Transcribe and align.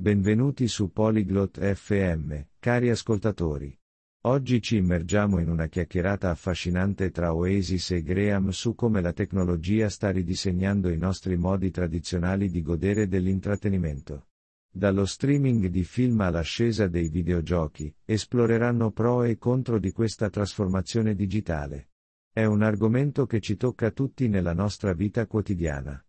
Benvenuti 0.00 0.66
su 0.66 0.92
Polyglot 0.92 1.60
FM, 1.60 2.32
cari 2.58 2.88
ascoltatori. 2.88 3.78
Oggi 4.22 4.62
ci 4.62 4.76
immergiamo 4.76 5.40
in 5.40 5.50
una 5.50 5.66
chiacchierata 5.66 6.30
affascinante 6.30 7.10
tra 7.10 7.34
Oasis 7.34 7.90
e 7.90 8.02
Graham 8.02 8.48
su 8.48 8.74
come 8.74 9.02
la 9.02 9.12
tecnologia 9.12 9.90
sta 9.90 10.08
ridisegnando 10.08 10.88
i 10.88 10.96
nostri 10.96 11.36
modi 11.36 11.70
tradizionali 11.70 12.48
di 12.48 12.62
godere 12.62 13.08
dell'intrattenimento. 13.08 14.28
Dallo 14.72 15.04
streaming 15.04 15.66
di 15.66 15.84
film 15.84 16.18
all'ascesa 16.22 16.88
dei 16.88 17.10
videogiochi, 17.10 17.94
esploreranno 18.02 18.92
pro 18.92 19.24
e 19.24 19.36
contro 19.36 19.78
di 19.78 19.92
questa 19.92 20.30
trasformazione 20.30 21.14
digitale. 21.14 21.90
È 22.32 22.46
un 22.46 22.62
argomento 22.62 23.26
che 23.26 23.40
ci 23.40 23.58
tocca 23.58 23.90
tutti 23.90 24.28
nella 24.28 24.54
nostra 24.54 24.94
vita 24.94 25.26
quotidiana. 25.26 26.02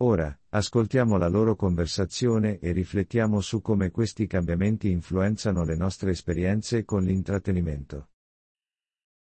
Ora, 0.00 0.32
ascoltiamo 0.50 1.16
la 1.16 1.26
loro 1.26 1.56
conversazione 1.56 2.60
e 2.60 2.70
riflettiamo 2.70 3.40
su 3.40 3.60
come 3.60 3.90
questi 3.90 4.28
cambiamenti 4.28 4.90
influenzano 4.90 5.64
le 5.64 5.74
nostre 5.74 6.12
esperienze 6.12 6.84
con 6.84 7.02
l'intrattenimento. 7.02 8.10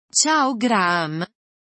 Ciao 0.08 0.56
Graham. 0.56 1.26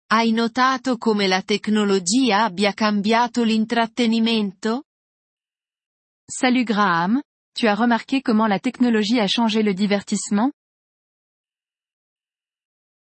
Hai 0.08 0.32
notato 0.32 0.98
come 0.98 1.28
la 1.28 1.42
tecnologia 1.42 2.46
abbia 2.46 2.74
cambiato 2.74 3.44
l'intrattenimento? 3.44 4.84
Salut 6.26 6.64
Graham, 6.64 7.22
tu 7.52 7.68
as 7.68 7.78
remarqué 7.78 8.22
comment 8.22 8.48
la 8.48 8.60
technologie 8.60 9.20
a 9.20 9.28
changé 9.28 9.62
le 9.62 9.74
divertissement? 9.74 10.52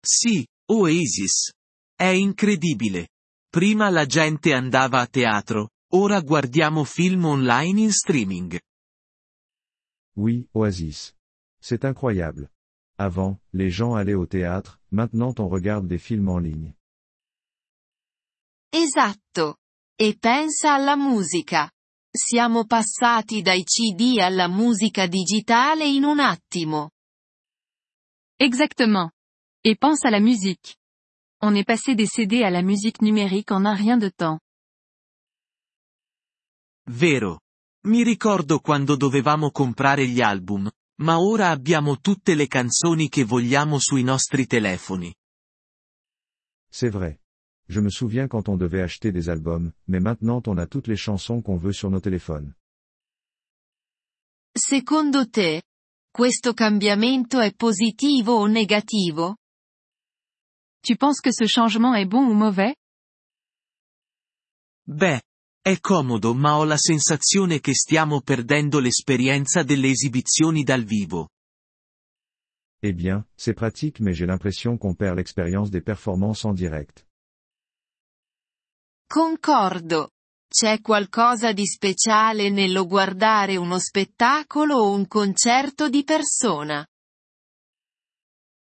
Sì, 0.00 0.44
Oasis. 0.72 1.52
È 1.94 2.08
incredibile. 2.08 3.10
Prima 3.48 3.88
la 3.90 4.06
gente 4.06 4.52
andava 4.52 5.00
a 5.00 5.06
teatro, 5.06 5.70
ora 5.94 6.20
guardiamo 6.20 6.84
film 6.84 7.24
online 7.24 7.80
in 7.80 7.92
streaming. 7.92 8.58
Oui, 10.16 10.48
Oasis. 10.52 11.14
C'est 11.60 11.84
incroyable. 11.84 12.50
Avant, 12.98 13.40
les 13.52 13.70
gens 13.70 13.94
allaient 13.94 14.14
au 14.14 14.26
théâtre, 14.26 14.80
maintenant 14.90 15.34
on 15.38 15.48
regarde 15.48 15.86
des 15.86 15.98
films 15.98 16.28
en 16.28 16.38
ligne. 16.38 16.74
Esatto. 18.70 19.58
E 19.96 20.16
pensa 20.18 20.74
alla 20.74 20.96
musica. 20.96 21.70
Siamo 22.10 22.64
passati 22.64 23.42
dai 23.42 23.64
CD 23.64 24.20
alla 24.20 24.48
musica 24.48 25.06
digitale 25.06 25.86
in 25.86 26.04
un 26.04 26.18
attimo. 26.18 26.90
Exactement. 28.38 29.10
Et 29.62 29.76
pense 29.76 30.04
à 30.04 30.10
la 30.10 30.20
musique. 30.20 30.76
On 31.40 31.54
est 31.54 31.64
passé 31.64 31.94
des 31.94 32.06
CD 32.06 32.42
à 32.42 32.50
la 32.50 32.62
musique 32.62 33.00
numérique 33.00 33.52
en 33.52 33.64
un 33.64 33.74
rien 33.74 33.96
de 33.96 34.08
temps. 34.08 34.40
Vero. 36.90 37.40
Mi 37.86 38.02
ricordo 38.02 38.60
quando 38.60 38.96
dovevamo 38.96 39.50
comprare 39.50 40.06
gli 40.06 40.20
album, 40.20 40.70
ma 41.00 41.18
ora 41.18 41.50
abbiamo 41.50 41.98
tutte 42.00 42.34
le 42.34 42.46
canzoni 42.46 43.08
che 43.08 43.24
vogliamo 43.24 43.78
sui 43.78 44.02
nostri 44.02 44.46
telefoni. 44.46 45.14
C'est 46.70 46.90
vrai. 46.92 47.18
Je 47.66 47.80
me 47.80 47.88
souviens 47.88 48.28
quand 48.28 48.48
on 48.48 48.56
devait 48.56 48.82
acheter 48.82 49.10
des 49.10 49.28
albums, 49.28 49.72
mais 49.86 50.00
maintenant 50.00 50.42
on 50.46 50.58
a 50.58 50.66
toutes 50.66 50.88
les 50.88 50.98
chansons 50.98 51.42
qu'on 51.42 51.56
veut 51.56 51.72
sur 51.72 51.90
nos 51.90 52.00
téléphones. 52.00 52.54
Secondo 54.52 55.28
te, 55.28 55.62
questo 56.10 56.52
cambiamento 56.52 57.40
è 57.40 57.54
positivo 57.54 58.34
o 58.34 58.46
negativo? 58.46 59.36
Tu 60.80 60.96
penses 60.96 61.20
que 61.20 61.32
ce 61.32 61.46
changement 61.46 61.94
est 61.94 62.06
bon 62.06 62.26
ou 62.28 62.34
mauvais? 62.34 62.74
Beh, 64.86 65.22
è 65.66 65.80
comodo 65.80 66.34
ma 66.34 66.58
ho 66.58 66.64
la 66.64 66.76
sensazione 66.76 67.58
che 67.58 67.72
stiamo 67.72 68.20
perdendo 68.20 68.80
l'esperienza 68.80 69.62
delle 69.62 69.88
esibizioni 69.88 70.62
dal 70.62 70.84
vivo. 70.84 71.30
Eh 72.82 72.92
bien, 72.92 73.26
c'est 73.34 73.54
pratique 73.54 73.98
mais 74.02 74.14
j'ai 74.14 74.26
l'impression 74.26 74.76
qu'on 74.76 74.94
perd 74.94 75.16
l'expérience 75.16 75.70
des 75.70 75.80
performances 75.82 76.44
en 76.44 76.52
direct. 76.52 77.06
Concordo. 79.08 80.10
C'è 80.46 80.82
qualcosa 80.82 81.54
di 81.54 81.66
speciale 81.66 82.50
nello 82.50 82.84
guardare 82.86 83.56
uno 83.56 83.78
spettacolo 83.78 84.76
o 84.76 84.90
un 84.92 85.06
concerto 85.06 85.88
di 85.88 86.04
persona? 86.04 86.86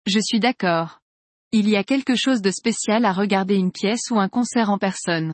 Je 0.04 0.22
suis 0.22 0.40
d'accord. 0.40 1.02
Il 1.52 1.68
y 1.68 1.76
a 1.76 1.84
quelque 1.84 2.16
chose 2.16 2.40
de 2.40 2.52
spécial 2.52 3.04
à 3.04 3.12
regarder 3.12 3.56
une 3.56 3.72
pièce 3.72 4.10
ou 4.10 4.20
un 4.20 4.30
concert 4.30 4.70
en 4.70 4.78
personne. 4.78 5.34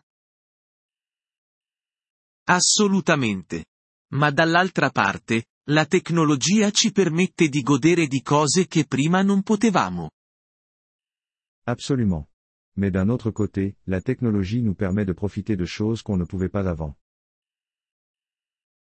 Assolutamente. 2.49 3.65
Ma 4.13 4.31
dall'altra 4.31 4.89
parte, 4.89 5.45
la 5.69 5.85
tecnologia 5.85 6.71
ci 6.71 6.91
permette 6.91 7.47
di 7.47 7.61
godere 7.61 8.07
di 8.07 8.21
cose 8.21 8.65
che 8.65 8.85
prima 8.87 9.21
non 9.21 9.43
potevamo. 9.43 10.09
Absolument. 11.65 12.27
Mais 12.77 12.91
d'un 12.91 13.09
autre 13.09 13.31
côté, 13.31 13.77
la 13.85 14.01
technologie 14.01 14.61
nous 14.63 14.75
permet 14.75 15.05
de 15.05 15.13
profiter 15.13 15.55
de 15.55 15.65
choses 15.65 16.01
qu'on 16.01 16.17
ne 16.17 16.25
pouvait 16.25 16.49
pas 16.49 16.65
avant. 16.65 16.95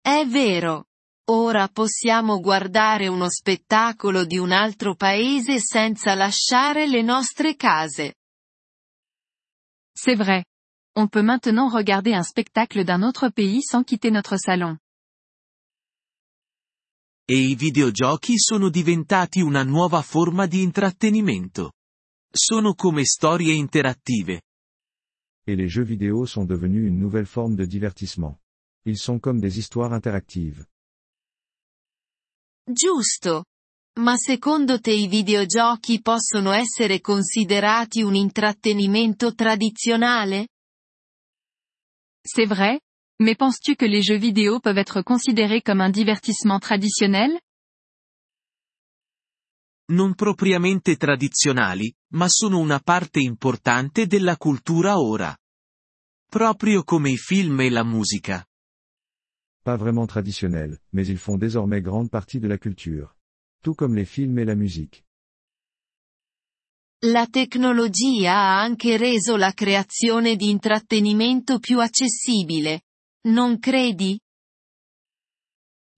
È 0.03 0.27
vero. 0.27 0.89
Ora 1.29 1.69
possiamo 1.69 2.41
guardare 2.41 3.09
uno 3.09 3.29
spettacolo 3.31 4.27
di 4.27 4.37
un 4.37 4.53
altro 4.53 4.95
paese 4.95 5.59
senza 5.61 6.15
lasciare 6.15 6.87
le 6.87 7.03
nostre 7.03 7.57
case. 7.57 8.17
C'est 9.93 10.17
vrai. 10.17 10.45
On 10.99 11.09
peut 11.09 11.23
maintenant 11.23 11.69
regarder 11.69 12.15
un 12.15 12.23
spectacle 12.23 12.83
d'un 12.83 13.03
autre 13.03 13.29
pays 13.29 13.61
sans 13.63 13.85
quitter 13.85 14.11
notre 14.11 14.39
salon. 14.39 14.79
E 17.29 17.35
i 17.35 17.55
videogiochi 17.55 18.39
sono 18.39 18.71
diventati 18.71 19.43
una 19.43 19.63
nuova 19.63 20.01
forma 20.01 20.47
di 20.47 20.63
intrattenimento. 20.63 21.73
Sono 22.31 22.75
come 22.75 23.05
storie 23.05 23.53
interattive. 23.53 24.41
Et 25.45 25.57
les 25.57 25.69
jeux 25.69 25.85
vidéo 25.85 26.25
sont 26.25 26.47
devenus 26.47 26.89
une 26.89 26.99
nouvelle 26.99 27.27
forme 27.27 27.57
de 27.57 27.67
divertissement. 27.67 28.39
Ils 28.87 28.99
sont 28.99 29.21
comme 29.21 29.39
des 29.39 29.59
histoires 29.59 29.93
interactives. 29.93 30.67
Giusto. 32.65 33.45
Ma 33.99 34.17
secondo 34.17 34.81
te 34.81 34.93
i 34.93 35.09
videogiochi 35.09 36.01
possono 36.01 36.53
essere 36.53 37.01
considerati 37.01 38.03
un 38.03 38.15
intrattenimento 38.15 39.35
tradizionale? 39.35 40.49
C'est 42.29 42.45
vrai, 42.45 42.81
mais 43.21 43.37
penses-tu 43.37 43.77
que 43.77 43.85
les 43.87 44.03
jeux 44.03 44.19
vidéo 44.19 44.59
peuvent 44.59 44.79
être 44.79 45.01
considérés 45.01 45.63
comme 45.63 45.81
un 45.81 45.91
divertissement 45.91 46.59
traditionnel? 46.59 47.39
Non 49.93 50.15
propriamente 50.15 50.97
tradizionali, 50.97 51.95
ma 52.15 52.29
sono 52.29 52.59
una 52.59 52.81
parte 52.81 53.21
importante 53.21 54.09
della 54.09 54.37
cultura 54.37 54.99
ora. 54.99 55.37
Proprio 56.29 56.83
come 56.83 57.11
i 57.11 57.17
film 57.17 57.61
e 57.61 57.71
la 57.71 57.85
musica. 57.85 58.45
Pas 59.63 59.79
vraiment 59.79 60.09
traditionnels, 60.09 60.81
mais 60.91 61.07
ils 61.07 61.19
font 61.19 61.39
désormais 61.39 61.81
grande 61.81 62.11
partie 62.11 62.41
de 62.41 62.49
la 62.49 62.59
culture. 62.59 63.15
Tout 63.63 63.77
comme 63.77 63.95
les 63.95 64.05
films 64.05 64.41
et 64.41 64.45
la 64.45 64.57
musique. 64.57 65.06
La 67.05 67.27
tecnologia 67.27 68.33
ha 68.33 68.63
anche 68.63 68.97
reso 68.97 69.37
la 69.37 69.53
creazione 69.53 70.35
di 70.35 70.49
intrattenimento 70.49 71.59
più 71.59 71.81
accessibile. 71.81 72.85
Non 73.27 73.59
credi? 73.59 74.19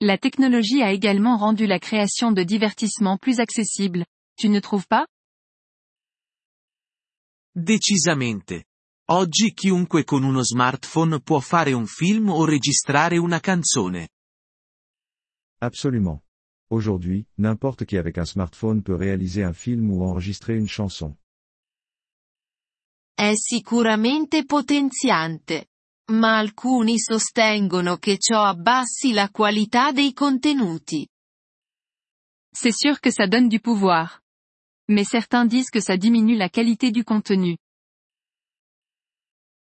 La 0.03 0.19
technologie 0.19 0.82
a 0.82 0.91
également 0.91 1.38
rendu 1.38 1.66
la 1.66 1.78
création 1.78 2.32
de 2.32 2.44
divertissement 2.44 3.16
plus 3.16 3.38
accessible. 3.38 4.04
Tu 4.34 4.48
ne 4.48 4.60
trouves 4.60 4.86
pas? 4.86 5.06
Decisamente. 7.53 8.65
Oggi 9.10 9.53
chiunque 9.53 10.03
con 10.03 10.25
uno 10.25 10.42
smartphone 10.42 11.20
può 11.20 11.38
fare 11.38 11.72
un 11.72 11.86
film 11.86 12.28
o 12.28 12.44
registrare 12.44 13.19
una 13.19 13.38
canzone. 13.38 14.09
Absolument. 15.60 16.28
Aujourd'hui, 16.70 17.26
n'importe 17.38 17.86
qui 17.86 17.97
avec 17.97 18.18
un 18.18 18.26
smartphone 18.26 18.82
peut 18.82 18.94
réaliser 18.94 19.42
un 19.42 19.54
film 19.54 19.91
ou 19.91 20.03
enregistrer 20.03 20.54
une 20.56 20.68
chanson. 20.68 21.16
È 23.15 23.32
sicuramente 23.34 24.44
potenziante. 24.44 25.68
Ma 26.10 26.38
alcuni 26.38 26.98
sostengono 26.98 27.97
che 27.97 28.16
ciò 28.18 28.42
abbassi 28.42 29.12
la 29.12 29.30
qualità 29.30 29.92
dei 29.92 30.12
contenuti. 30.12 31.06
C'est 32.54 32.74
sûr 32.74 33.00
que 33.00 33.10
ça 33.10 33.26
donne 33.26 33.48
du 33.48 33.60
pouvoir. 33.60 34.21
Mais 34.88 35.09
certains 35.09 35.47
disent 35.47 35.71
que 35.71 35.80
ça 35.80 35.97
diminue 35.97 36.36
la 36.36 36.48
qualité 36.48 36.91
du 36.91 37.03
contenu. 37.03 37.56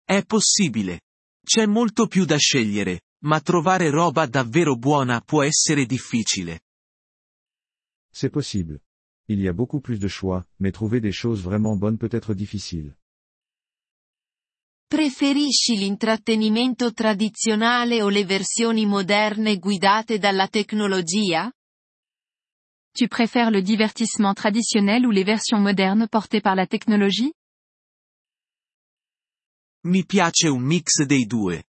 È 0.06 0.24
possibile. 0.26 1.02
C'è 1.44 1.66
molto 1.66 2.08
più 2.08 2.26
da 2.26 2.38
scegliere, 2.38 3.02
ma 3.24 3.42
trovare 3.42 3.90
roba 3.90 4.26
davvero 4.26 4.76
buona 4.76 5.22
può 5.22 5.44
essere 5.44 5.86
difficile. 5.86 6.62
C'est 8.20 8.32
possible. 8.32 8.80
Il 9.28 9.40
y 9.40 9.48
a 9.48 9.54
beaucoup 9.54 9.80
plus 9.80 10.00
de 10.00 10.08
choix, 10.08 10.44
mais 10.58 10.72
trouver 10.72 11.00
des 11.00 11.12
choses 11.12 11.44
vraiment 11.44 11.76
bonnes 11.76 12.00
peut 12.00 12.10
être 12.12 12.34
difficile. 12.34 12.96
Preferisci 14.88 15.78
l'intrattenimento 15.78 16.94
tradizionale 16.94 18.02
o 18.02 18.10
le 18.10 18.24
versioni 18.24 18.88
moderne 18.88 19.60
guidate 19.60 20.18
dalla 20.18 20.48
tecnologia? 20.48 21.52
Tu 22.92 23.08
préfères 23.08 23.52
le 23.52 23.62
divertissement 23.62 24.34
traditionnel 24.34 25.06
ou 25.06 25.12
les 25.12 25.24
versions 25.24 25.60
modernes 25.60 26.08
portées 26.08 26.42
par 26.42 26.56
la 26.56 26.66
technologie? 26.66 27.34
Mi 29.84 30.04
piace 30.04 30.48
un 30.48 30.58
mix 30.58 31.06
dei 31.06 31.28
due. 31.28 31.64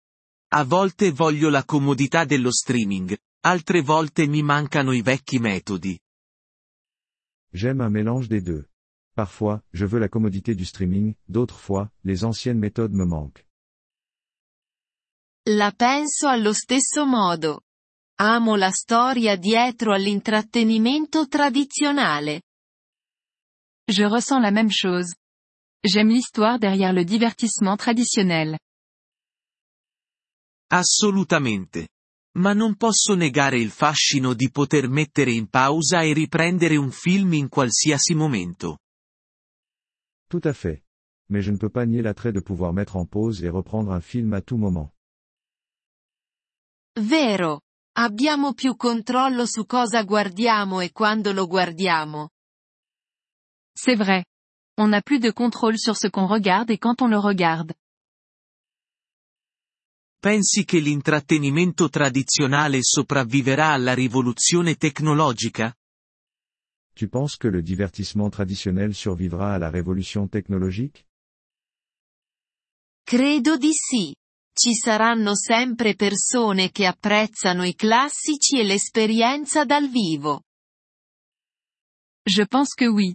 A 0.51 0.63
volte 0.63 1.09
voglio 1.09 1.49
la 1.49 1.63
comodità 1.63 2.23
dello 2.23 2.51
streaming, 2.51 3.17
altre 3.45 3.81
volte 3.81 4.27
mi 4.27 4.43
mancano 4.43 4.91
i 4.91 5.01
vecchi 5.01 5.39
metodi. 5.39 5.99
J'aime 7.55 7.79
un 7.79 7.89
mélange 7.89 8.27
des 8.27 8.41
deux. 8.41 8.65
Parfois, 9.15 9.63
je 9.71 9.85
veux 9.85 9.97
la 9.97 10.09
commodité 10.09 10.55
du 10.55 10.65
streaming, 10.65 11.15
d'autres 11.29 11.57
fois, 11.57 11.89
les 12.03 12.25
anciennes 12.25 12.59
méthodes 12.59 12.91
me 12.91 13.05
manquent. 13.05 13.45
La 15.47 15.71
penso 15.71 16.27
allo 16.27 16.51
stesso 16.51 17.05
modo. 17.05 17.61
Amo 18.19 18.57
la 18.57 18.71
storia 18.71 19.37
dietro 19.37 19.93
all'intrattenimento 19.93 21.29
tradizionale. 21.29 22.41
Je 23.87 24.03
ressens 24.03 24.41
la 24.41 24.51
même 24.51 24.71
chose. 24.71 25.13
J'aime 25.81 26.09
l'histoire 26.09 26.59
derrière 26.59 26.91
le 26.91 27.05
divertissement 27.05 27.77
traditionnel. 27.77 28.57
Assolutamente. 30.69 31.87
Ma 32.37 32.53
non 32.53 32.75
posso 32.75 33.15
negare 33.15 33.57
il 33.57 33.69
fascino 33.69 34.33
di 34.33 34.49
poter 34.49 34.89
mettere 34.89 35.31
in 35.31 35.47
pausa 35.47 36.01
e 36.01 36.13
riprendere 36.13 36.75
un 36.75 36.91
film 36.91 37.33
in 37.33 37.47
qualsiasi 37.47 38.13
momento. 38.13 38.79
Tout 40.27 40.41
à 40.43 40.53
fait. 40.53 40.83
Mais 41.29 41.43
je 41.43 41.51
ne 41.51 41.57
peux 41.57 41.71
pas 41.71 41.85
nier 41.85 42.01
l'attrait 42.01 42.33
de 42.33 42.41
pouvoir 42.41 42.73
mettre 42.73 42.97
en 42.97 43.05
pause 43.05 43.43
et 43.43 43.49
reprendre 43.49 43.91
un 43.91 44.01
film 44.01 44.33
à 44.33 44.41
tout 44.41 44.57
moment. 44.57 44.91
Vero. 46.99 47.61
Abbiamo 47.97 48.53
più 48.53 48.75
controllo 48.75 49.45
su 49.45 49.65
cosa 49.65 50.03
guardiamo 50.03 50.81
e 50.81 50.91
quando 50.91 51.31
lo 51.31 51.47
guardiamo. 51.47 52.31
C'est 53.73 53.95
vrai. 53.95 54.25
On 54.77 54.89
n'a 54.89 55.01
plus 55.01 55.19
de 55.19 55.31
contrôle 55.31 55.77
sur 55.77 55.95
ce 55.95 56.07
qu'on 56.09 56.27
regarde 56.27 56.69
et 56.69 56.77
quand 56.77 57.01
on 57.01 57.07
le 57.07 57.17
regarde. 57.17 57.73
Pensi 60.25 60.65
che 60.65 60.79
l'intrattenimento 60.79 61.87
tradizionale 61.87 62.79
sopravviverà 62.81 63.67
alla 63.73 63.93
rivoluzione 63.93 64.73
tecnologica? 64.73 65.71
Tu 66.95 67.07
penses 67.09 67.37
que 67.37 67.51
le 67.51 67.61
divertissement 67.61 68.31
traditionnel 68.31 68.95
survivra 68.95 69.53
à 69.53 69.59
la 69.59 69.69
révolution 69.69 70.27
technologique? 70.27 71.05
Credo 73.03 73.55
di 73.55 73.69
sì. 73.71 74.15
Ci 74.51 74.73
saranno 74.73 75.35
sempre 75.35 75.93
persone 75.93 76.71
che 76.71 76.87
apprezzano 76.87 77.63
i 77.63 77.75
classici 77.75 78.57
e 78.57 78.63
l'esperienza 78.63 79.63
dal 79.63 79.87
vivo. 79.87 80.41
Je 82.23 82.47
pense 82.47 82.73
que 82.73 82.87
oui. 82.87 83.13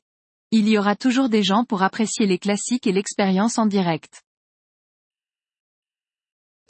Il 0.52 0.68
y 0.68 0.76
aura 0.76 0.94
toujours 0.94 1.28
des 1.28 1.42
gens 1.42 1.66
pour 1.66 1.82
apprécier 1.82 2.28
les 2.28 2.38
classiques 2.38 2.86
et 2.86 2.92
l'expérience 2.92 3.58
en 3.58 3.66
direct. 3.66 4.22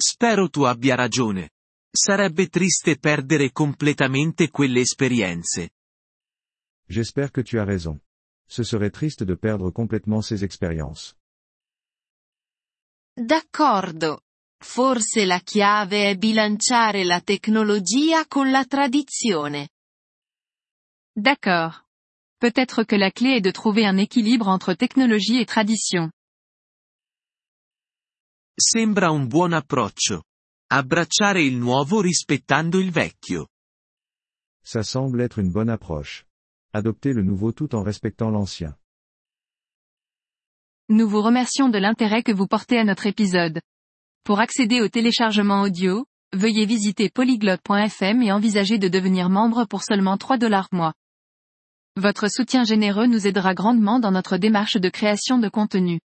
Spero 0.00 0.48
tu 0.48 0.62
abbia 0.62 0.94
ragione. 0.94 1.50
Sarebbe 1.92 2.48
triste 2.48 2.98
perdere 2.98 3.52
completamente 3.52 4.50
quelle 4.50 4.80
esperienze. 4.80 5.68
J'espère 6.88 7.30
que 7.30 7.42
tu 7.42 7.58
as 7.58 7.66
raison. 7.66 8.00
Ce 8.48 8.62
serait 8.62 8.90
triste 8.90 9.24
de 9.24 9.36
perdre 9.36 9.70
complètement 9.70 10.22
ces 10.22 10.42
expériences. 10.42 11.14
D'accordo. 13.14 14.22
Forse 14.62 15.26
la 15.26 15.40
chiave 15.40 16.08
è 16.08 16.16
bilanciare 16.16 17.04
la 17.04 17.20
tecnologia 17.20 18.26
con 18.26 18.50
la 18.50 18.64
tradizione. 18.64 19.68
D'accord. 21.14 21.84
Peut-être 22.38 22.84
que 22.84 22.96
la 22.96 23.10
clé 23.10 23.36
est 23.36 23.44
de 23.44 23.50
trouver 23.50 23.84
un 23.84 23.98
équilibre 23.98 24.48
entre 24.48 24.72
technologie 24.72 25.40
et 25.40 25.46
tradition. 25.46 26.10
Sembra 28.62 29.08
un 29.08 29.26
buon 29.26 29.54
approccio. 29.54 30.24
Abbracciare 30.70 31.42
il 31.42 31.56
nuovo 31.56 32.02
rispettando 32.02 32.78
il 32.78 32.90
vecchio. 32.90 33.48
Ça 34.62 34.82
semble 34.82 35.22
être 35.22 35.38
une 35.40 35.50
bonne 35.50 35.70
approche. 35.70 36.26
Adopter 36.74 37.14
le 37.14 37.22
nouveau 37.22 37.52
tout 37.52 37.74
en 37.74 37.82
respectant 37.82 38.28
l'ancien. 38.28 38.76
Nous 40.90 41.08
vous 41.08 41.22
remercions 41.22 41.70
de 41.70 41.78
l'intérêt 41.78 42.22
que 42.22 42.32
vous 42.32 42.46
portez 42.46 42.76
à 42.76 42.84
notre 42.84 43.06
épisode. 43.06 43.62
Pour 44.24 44.40
accéder 44.40 44.82
au 44.82 44.88
téléchargement 44.88 45.62
audio, 45.62 46.04
veuillez 46.34 46.66
visiter 46.66 47.08
polyglotte.fm 47.08 48.20
et 48.20 48.30
envisager 48.30 48.76
de 48.76 48.88
devenir 48.88 49.30
membre 49.30 49.64
pour 49.64 49.82
seulement 49.82 50.18
3 50.18 50.36
dollars 50.36 50.68
mois. 50.70 50.92
Votre 51.96 52.28
soutien 52.28 52.64
généreux 52.64 53.06
nous 53.06 53.26
aidera 53.26 53.54
grandement 53.54 54.00
dans 54.00 54.12
notre 54.12 54.36
démarche 54.36 54.76
de 54.76 54.90
création 54.90 55.38
de 55.38 55.48
contenu. 55.48 56.00